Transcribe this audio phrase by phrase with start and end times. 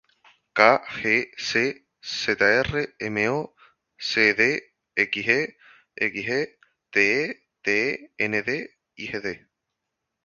[0.57, 1.11] Ca, Ge,
[1.47, 2.69] Se, Zr,
[3.17, 3.35] Mo,
[4.09, 4.49] Cd,
[5.05, 5.39] Xe,
[6.23, 6.41] Xe,
[6.93, 7.07] Te,
[7.65, 7.79] Te,
[8.33, 8.49] Nd
[8.95, 9.33] y Gd.